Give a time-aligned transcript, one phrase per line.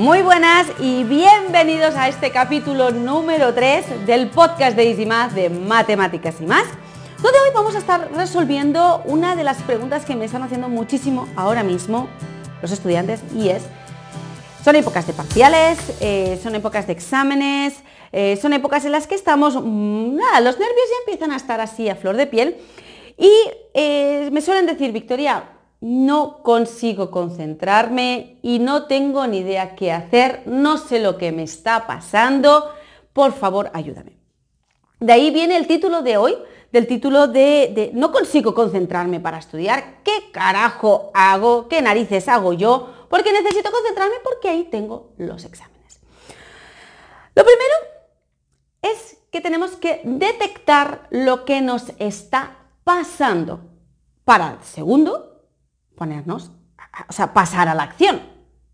[0.00, 6.36] Muy buenas y bienvenidos a este capítulo número 3 del podcast de Math de Matemáticas
[6.40, 6.64] y más,
[7.22, 11.28] donde hoy vamos a estar resolviendo una de las preguntas que me están haciendo muchísimo
[11.36, 12.08] ahora mismo
[12.62, 13.62] los estudiantes y es,
[14.64, 17.82] son épocas de parciales, eh, son épocas de exámenes,
[18.12, 21.60] eh, son épocas en las que estamos, mm, nada, los nervios ya empiezan a estar
[21.60, 22.56] así a flor de piel
[23.18, 23.30] y
[23.74, 25.44] eh, me suelen decir, Victoria,
[25.80, 31.42] no consigo concentrarme y no tengo ni idea qué hacer, no sé lo que me
[31.42, 32.70] está pasando,
[33.12, 34.18] por favor ayúdame.
[34.98, 36.36] De ahí viene el título de hoy,
[36.72, 41.68] del título de, no consigo concentrarme para estudiar, ¿qué carajo hago?
[41.68, 43.06] ¿Qué narices hago yo?
[43.08, 46.00] Porque necesito concentrarme porque ahí tengo los exámenes.
[47.34, 47.74] Lo primero
[48.82, 53.60] es que tenemos que detectar lo que nos está pasando.
[54.24, 55.29] Para, segundo,
[56.00, 56.50] ponernos,
[57.10, 58.22] o sea, pasar a la acción.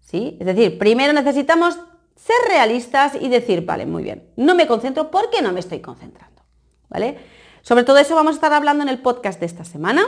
[0.00, 0.36] ¿sí?
[0.38, 1.76] Es decir, primero necesitamos
[2.14, 6.40] ser realistas y decir, vale, muy bien, no me concentro porque no me estoy concentrando.
[6.88, 7.18] ¿Vale?
[7.62, 10.06] Sobre todo eso vamos a estar hablando en el podcast de esta semana.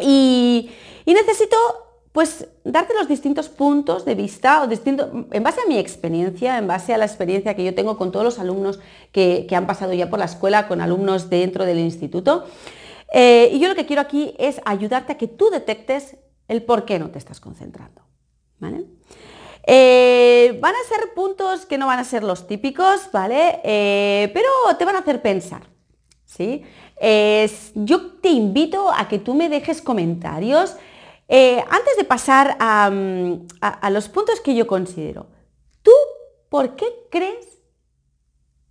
[0.00, 0.68] Y,
[1.06, 1.56] necesito
[2.10, 6.66] pues darte los distintos puntos de vista, o distinto, en base a mi experiencia, en
[6.66, 8.80] base a la experiencia que yo tengo con todos los alumnos
[9.12, 12.46] que, han pasado ya por la escuela, con alumnos dentro del instituto.
[13.12, 16.16] Eh, y yo lo que quiero aquí es ayudarte a que tú detectes
[16.48, 18.02] el por qué no te estás concentrando.
[19.68, 23.60] Eh, van a ser puntos que no van a ser los típicos, ¿vale?
[23.64, 25.62] Eh, pero te van a hacer pensar.
[26.24, 26.64] ¿sí?
[27.74, 30.76] yo te invito a que tú me dejes comentarios
[31.28, 32.90] antes de pasar a,
[33.60, 35.26] a los puntos que yo considero.
[35.82, 35.92] ¿Tú
[36.48, 37.58] por qué crees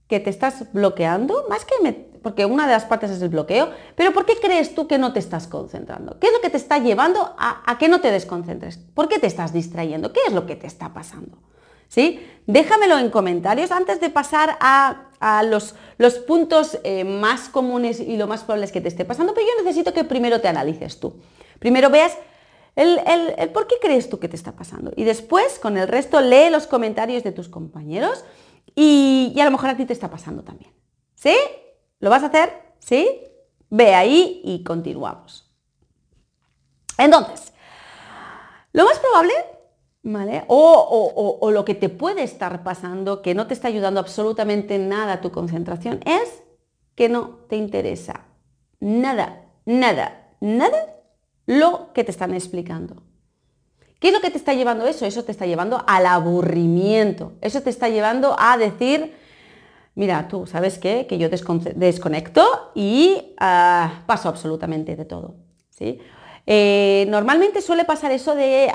[0.07, 1.45] que te estás bloqueando?
[1.49, 4.73] Más que me, porque una de las partes es el bloqueo, pero ¿por qué crees
[4.73, 6.17] tú que no te estás concentrando?
[6.17, 8.77] ¿Qué es lo que te está llevando a, que no te desconcentres?
[8.77, 10.11] ¿Por qué te estás distrayendo?
[10.11, 11.37] ¿Qué es lo que te está pasando?
[11.87, 12.27] ¿Sí?
[12.47, 15.75] Déjamelo en comentarios antes de pasar a, los,
[16.25, 19.63] puntos eh, más comunes y lo más probable es que te esté pasando, pero yo
[19.63, 21.17] necesito que primero te analices tú.
[21.59, 22.17] Primero veas
[22.75, 24.93] el, por qué crees tú que te está pasando.
[24.95, 28.25] Y después, con el resto, lee los comentarios de tus compañeros
[28.73, 30.71] y a lo mejor a ti te está pasando también.
[31.13, 31.35] ¿Sí?
[31.99, 32.51] ¿Lo vas a hacer?
[32.79, 33.07] ¿Sí?
[33.69, 35.51] Ve ahí y continuamos.
[36.97, 37.53] Entonces,
[38.71, 39.33] lo más probable,
[40.03, 40.43] ¿vale?
[40.47, 45.21] O, lo que te puede estar pasando, que no te está ayudando absolutamente nada a
[45.21, 46.43] tu concentración, es
[46.95, 48.25] que no te interesa
[48.79, 50.95] nada, nada, nada
[51.45, 53.03] lo que te están explicando.
[53.99, 55.05] ¿Qué es lo que te está llevando eso?
[55.05, 57.33] Eso te está llevando al aburrimiento.
[57.41, 59.15] Eso te está llevando a decir,
[59.95, 61.07] mira, tú, ¿sabes qué?
[61.07, 65.35] Que yo desconecto y ah, paso absolutamente de todo.
[65.69, 65.99] ¿sí?
[66.45, 68.71] Eh, normalmente suele pasar eso de,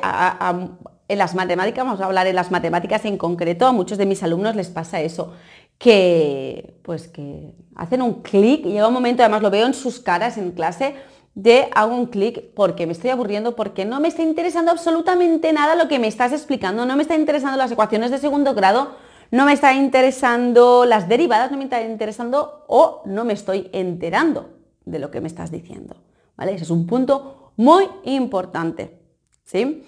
[1.08, 4.22] en las matemáticas, vamos a hablar en las matemáticas en concreto, a muchos de mis
[4.22, 5.34] alumnos les pasa eso,
[5.78, 10.00] que pues que hacen un clic y llega un momento, además lo veo en sus
[10.00, 10.96] caras en clase,
[11.34, 15.76] de hago un clic porque me estoy aburriendo, porque no me está interesando absolutamente nada
[15.76, 18.96] lo que me estás explicando, no me está interesando las ecuaciones de segundo grado,
[19.30, 24.50] no me está interesando las derivadas, no me está interesando o no me estoy enterando
[24.84, 25.96] de lo que me estás diciendo.
[26.36, 26.54] ¿vale?
[26.54, 29.00] Ese es un punto muy importante.
[29.44, 29.86] ¿sí?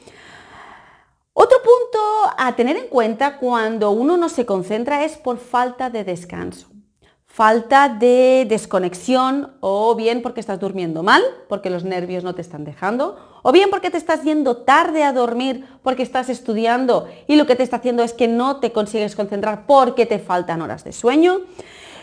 [1.32, 6.04] Otro punto a tener en cuenta cuando uno no se concentra es por falta de
[6.04, 6.71] descanso
[7.32, 12.66] falta de desconexión o bien porque estás durmiendo mal, porque los nervios no te están
[12.66, 17.46] dejando, o bien porque te estás yendo tarde a dormir porque estás estudiando y lo
[17.46, 20.92] que te está haciendo es que no te consigues concentrar porque te faltan horas de
[20.92, 21.40] sueño,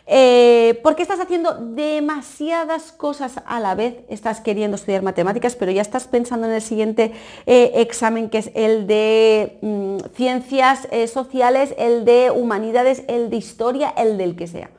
[0.08, 5.84] eh, porque estás haciendo demasiadas cosas a la vez, estás queriendo estudiar matemáticas, pero ya
[5.84, 7.12] estás pensando en el siguiente
[7.46, 13.36] eh, examen que es el de mm, ciencias eh, sociales, el de humanidades, el de
[13.36, 14.72] historia, el del que sea.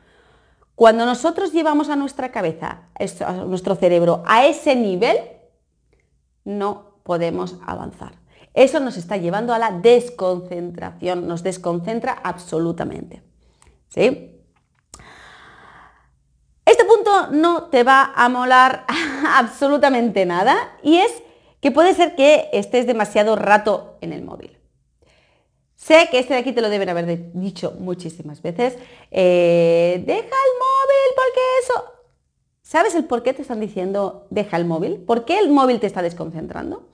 [0.80, 2.84] Cuando nosotros llevamos a nuestra cabeza,
[3.26, 5.18] a nuestro cerebro, a ese nivel,
[6.42, 8.12] no podemos avanzar.
[8.54, 13.22] Eso nos está llevando a la desconcentración, nos desconcentra absolutamente.
[13.88, 14.40] ¿Sí?
[16.64, 18.86] Este punto no te va a molar
[19.36, 21.12] absolutamente nada y es
[21.60, 24.59] que puede ser que estés demasiado rato en el móvil.
[25.80, 28.76] Sé que este de aquí te lo deben haber dicho muchísimas veces.
[29.10, 31.84] Eh, deja el móvil porque eso...
[32.60, 34.98] ¿Sabes el por qué te están diciendo deja el móvil?
[34.98, 36.86] ¿Por qué el móvil te está desconcentrando?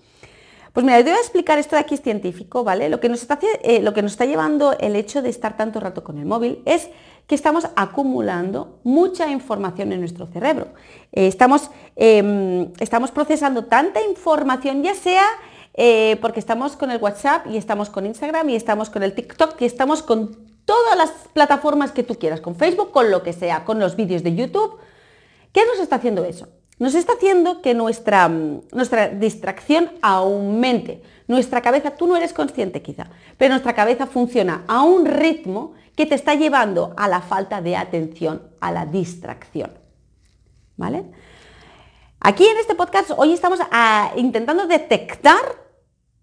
[0.73, 2.89] Pues mira, te voy a explicar, esto de aquí es científico, ¿vale?
[2.89, 5.81] Lo que, nos está, eh, lo que nos está llevando el hecho de estar tanto
[5.81, 6.89] rato con el móvil es
[7.27, 10.69] que estamos acumulando mucha información en nuestro cerebro.
[11.11, 15.25] Eh, estamos, em, estamos procesando tanta información, ya sea
[15.77, 19.61] eh, porque estamos con el WhatsApp y estamos con Instagram y estamos con el TikTok
[19.61, 23.65] y estamos con todas las plataformas que tú quieras, con Facebook, con lo que sea,
[23.65, 24.79] con los vídeos de YouTube.
[25.53, 26.49] ¿Qué nos está haciendo eso?
[26.79, 31.03] Nos está haciendo que nuestra, mm, nuestra distracción aumente.
[31.29, 36.07] Nuestra cabeza, tú no eres consciente quizá, pero nuestra cabeza funciona a un ritmo que
[36.07, 39.73] te está llevando a la falta de atención, a la distracción.
[40.77, 41.05] ¿Vale?
[42.21, 45.66] Aquí en este podcast hoy estamos ah, intentando detectar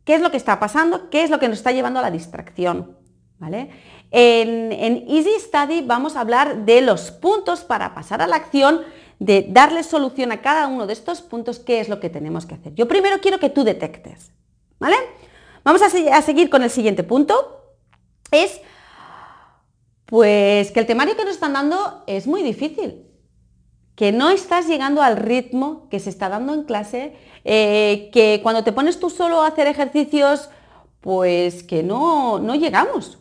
[0.03, 2.11] qué es lo que está pasando, qué es lo que nos está llevando a la
[2.11, 2.97] distracción.
[3.39, 3.71] ¿Vale?
[4.11, 4.71] En,
[5.09, 8.81] Easy Study vamos a hablar de los puntos para pasar a la acción,
[9.19, 12.55] de darle solución a cada uno de estos puntos, qué es lo que tenemos que
[12.55, 12.73] hacer.
[12.75, 14.31] Yo primero quiero que tú detectes.
[14.79, 14.95] ¿Vale?
[15.63, 17.75] Vamos a seguir con el siguiente punto.
[18.31, 18.59] Es
[20.05, 23.07] pues que el temario que nos están dando es muy difícil,
[23.95, 28.63] que no estás llegando al ritmo que se está dando en clase, eh, que cuando
[28.63, 30.49] te pones tú solo a hacer ejercicios,
[31.01, 33.19] pues que no, no llegamos.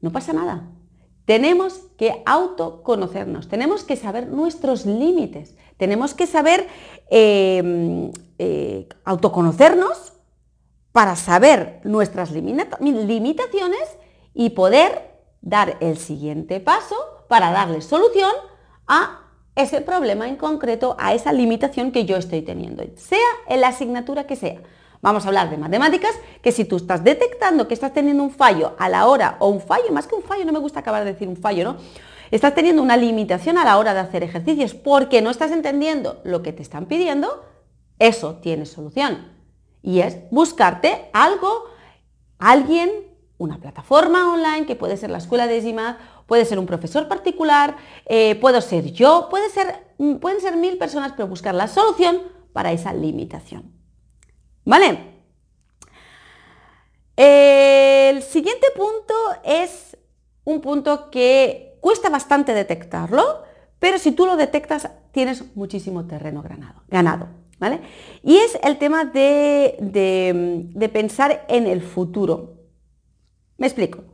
[0.00, 0.70] No pasa nada.
[1.24, 6.68] Tenemos que autoconocernos, tenemos que saber nuestros límites, tenemos que saber
[7.10, 10.12] em, eh, autoconocernos
[10.92, 13.98] para saber nuestras limitaciones
[14.34, 16.96] y poder dar el siguiente paso
[17.28, 18.32] para darle solución
[18.86, 19.25] a
[19.56, 23.18] ese problema en concreto, a esa limitación que yo estoy teniendo, sea
[23.48, 24.60] en la asignatura que sea.
[25.00, 28.74] Vamos a hablar de matemáticas, que si tú estás detectando que estás teniendo un fallo
[28.78, 31.12] a la hora, o un fallo, más que un fallo, no me gusta acabar de
[31.12, 31.76] decir un fallo, ¿no?
[32.30, 36.42] Estás teniendo una limitación a la hora de hacer ejercicios porque no estás entendiendo lo
[36.42, 37.44] que te están pidiendo,
[37.98, 39.32] eso tiene solución.
[39.82, 41.64] Y es buscarte algo,
[42.38, 42.90] alguien
[43.38, 47.76] una plataforma online, que puede ser la escuela de EasyMath, puede ser un profesor particular,
[48.06, 52.22] eh, puedo ser yo, puede ser, mm, pueden ser mil personas, pero buscar la solución
[52.52, 53.72] para esa limitación.
[54.64, 55.16] ¿Vale?
[57.16, 59.96] El siguiente punto es
[60.44, 63.42] un punto que cuesta bastante detectarlo,
[63.78, 66.82] pero si tú lo detectas tienes muchísimo terreno ganado.
[66.88, 67.28] ganado
[67.58, 67.80] ¿vale?
[68.22, 72.55] Y es el tema de, de pensar en el futuro.
[73.58, 74.04] Me explico.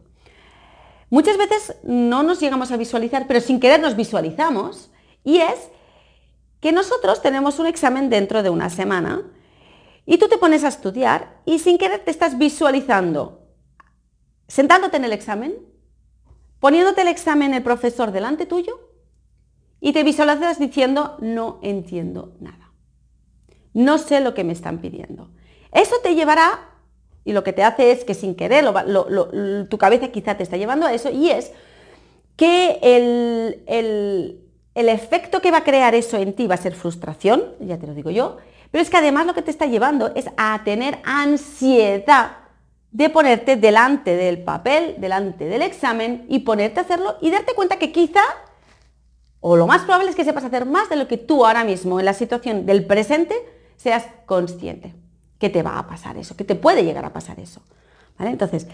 [1.11, 4.91] Muchas veces no nos llegamos a visualizar, pero sin querer nos visualizamos,
[5.25, 5.71] y es
[6.61, 9.23] que nosotros tenemos un examen dentro de una semana
[10.07, 13.49] y tú te pones a estudiar y sin querer te estás visualizando
[14.49, 15.55] sentándote en el examen,
[16.61, 18.91] poniéndote el examen el profesor delante tuyo
[19.81, 22.73] y te visualizas diciendo no entiendo nada.
[23.75, 25.31] No sé lo que me están pidiendo.
[25.73, 26.72] Eso te llevará
[27.25, 28.65] y lo que te hace es que sin querer
[29.69, 31.53] tu cabeza quizá te está llevando a eso y es
[32.37, 33.63] que el,
[34.75, 37.87] el, efecto que va a crear eso en ti va a ser frustración, ya te
[37.87, 38.39] lo digo yo,
[38.71, 42.39] pero es que además lo que te está llevando es a tener ansiedad
[42.91, 47.79] de ponerte delante del papel, delante del examen y ponerte a hacerlo y darte cuenta
[47.79, 48.23] que quizá,
[49.41, 52.01] o lo más probable es que sepas hacer más de lo que tú ahora mismo
[52.01, 53.35] en la situación del presente
[53.77, 54.95] seas consciente
[55.43, 57.63] que te va a pasar eso, que te puede llegar a pasar eso.
[58.21, 58.69] Entonces,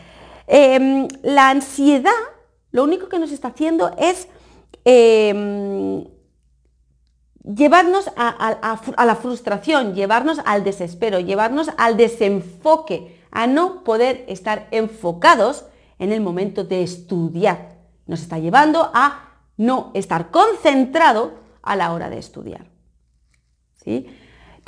[0.47, 2.13] em, la ansiedad
[2.73, 4.29] lo único que nos está haciendo es
[4.85, 6.05] em,
[7.43, 15.65] llevarnos a, la frustración, llevarnos al desespero, llevarnos al desenfoque, a no poder estar enfocados
[15.99, 17.79] en el momento de estudiar.
[18.07, 21.33] Nos está llevando a no estar concentrado
[21.63, 22.67] a la hora de estudiar.
[23.83, 24.07] ¿Sí?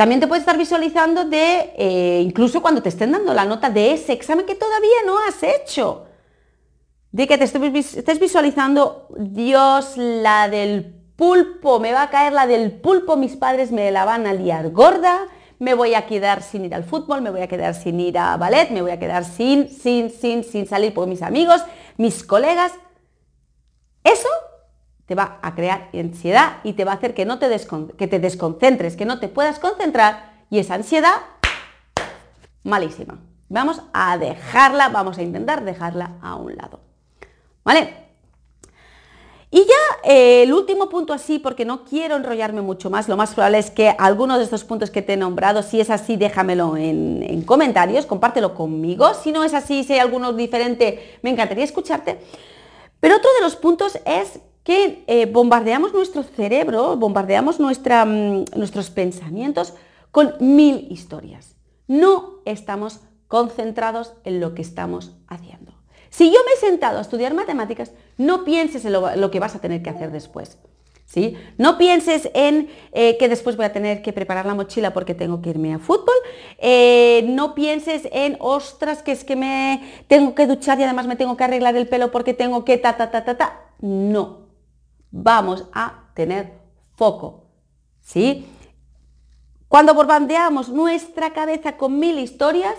[0.01, 3.93] También te puedes estar visualizando de, eh, incluso cuando te estén dando la nota de
[3.93, 6.07] ese examen que todavía no has hecho.
[7.13, 12.73] De que te estés visualizando, Dios, la del pulpo, me va a caer la del
[12.73, 15.27] pulpo, mis padres me la van a liar gorda,
[15.59, 18.39] me voy a quedar sin ir al fútbol, me voy a quedar sin ir a
[18.39, 21.63] ballet, me voy a quedar sin, sin, sin, sin salir por mis amigos,
[21.99, 22.73] mis colegas.
[25.11, 27.49] Te va a crear ansiedad y te va a hacer que, no te,
[27.99, 31.17] que te desconcentres, que no te puedas concentrar y esa ansiedad,
[32.63, 33.19] malísima.
[33.49, 36.79] Vamos a dejarla, vamos a intentar dejarla a un lado.
[37.65, 37.93] ¿Vale?
[39.51, 43.35] Y ya eh, el último punto así, porque no quiero enrollarme mucho más, lo más
[43.35, 46.77] probable es que algunos de estos puntos que te he nombrado, si es así, déjamelo
[46.77, 49.13] en, en comentarios, compártelo conmigo.
[49.15, 52.21] Si no es así, si hay alguno diferente, me encantaría escucharte.
[53.01, 59.75] Pero otro de los puntos es que eh, bombardeamos nuestro cerebro, bombardeamos mm, nuestros pensamientos
[60.11, 61.57] con mil historias.
[61.87, 65.73] No estamos concentrados en lo que estamos haciendo.
[66.11, 69.61] Si yo me he sentado a estudiar matemáticas, no pienses en lo, que vas a
[69.61, 70.59] tener que hacer después.
[71.07, 71.37] ¿Sí?
[71.59, 75.43] No pienses en eh, que después voy a tener que preparar la mochila porque tengo
[75.43, 76.15] que irme a fútbol.
[76.59, 81.17] Eh, no pienses en, ostras, que es que me tengo que duchar y además me
[81.17, 83.61] tengo que arreglar el pelo porque tengo que ta, ta, ta, ta, ta.
[83.81, 84.50] No.
[85.11, 86.53] Vamos a tener
[86.95, 87.45] foco.
[88.01, 88.47] ¿Sí?
[89.69, 92.75] Cuando bombardeamos nuestra cabeza con mil historias,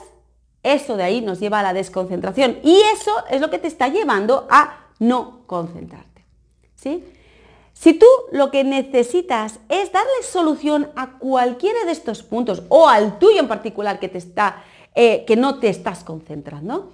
[0.63, 2.59] eso de ahí nos lleva a la desconcentración.
[2.63, 6.25] Y eso es lo que te está llevando a no concentrarte.
[6.75, 7.03] ¿Sí?
[7.73, 13.17] Si tú lo que necesitas es darle solución a cualquiera de estos puntos o al
[13.17, 16.91] tuyo en particular que, te está, eh, que no te estás concentrando,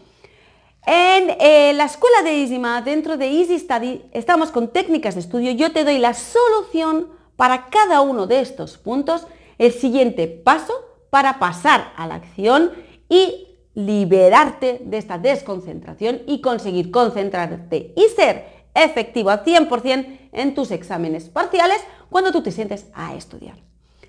[0.88, 5.52] en eh, la escuela de EasyMath, dentro de Easy Study, estamos con técnicas de estudio.
[5.52, 9.28] Yo te doy la solución para cada uno de estos puntos,
[9.58, 10.74] el siguiente paso
[11.10, 12.72] para pasar a la acción
[13.10, 20.72] y liberarte de esta desconcentración y conseguir concentrarte y ser efectivo al 100% en tus
[20.72, 23.58] exámenes parciales cuando tú te sientes a estudiar.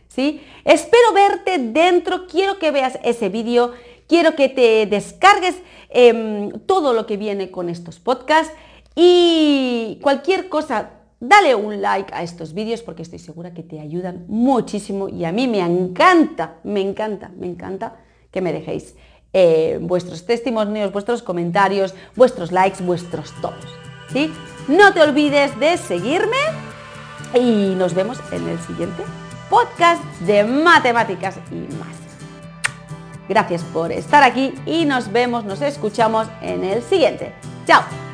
[0.07, 0.43] ¿Sí?
[0.65, 3.73] Espero verte dentro, quiero que veas ese vídeo,
[4.09, 5.57] quiero que te descargues
[5.91, 8.53] em, todo lo que viene con estos podcasts
[8.97, 14.25] y cualquier cosa, dale un like a estos vídeos porque estoy segura que te ayudan
[14.27, 17.97] muchísimo y a mí me encanta, me encanta, me encanta
[18.33, 18.97] que me dejéis
[19.33, 23.67] eh, vuestros testimonios, vuestros comentarios, vuestros likes, vuestros todos.
[24.13, 24.33] ¿sí?
[24.69, 26.37] No te olvides de seguirme
[27.35, 29.03] y nos vemos en el siguiente
[29.51, 32.08] podcast de matemáticas y más.
[33.29, 37.35] Gracias por estar aquí y nos vemos, nos escuchamos en el siguiente.
[37.67, 38.08] Chao.